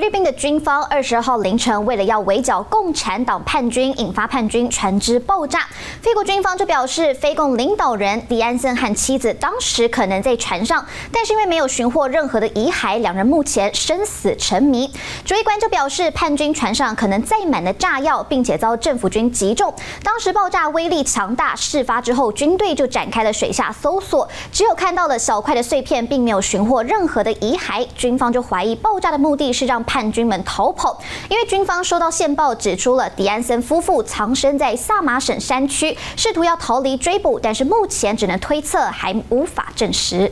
[0.00, 5.66] 菲律宾的军方二十号凌晨，为了要围剿共产党叛军，引发叛军船只爆炸。
[6.00, 10.82] 菲国军方就表示，菲共领导人迪安森和妻子当时可能在船上，
[11.12, 14.90] 但是因为没有寻获任何的遗骸，两人目前生死成谜。
[15.22, 19.70] 指挥官就表示，叛军船上可能载满了炸药，并且遭政府军击中。
[20.02, 27.86] 当时爆炸威力强大，事发之后军队就展开了水下搜索，只有看到了小块的碎片，并没有寻获任何的遗骸。
[27.94, 30.96] 军方就怀疑爆炸的目的是让叛军们逃跑，
[31.28, 40.28] 因为军方收到线报，指出了迪安森夫妇藏身在萨马省山区，试图要逃离追捕，但是目前只能推测，还无法证实。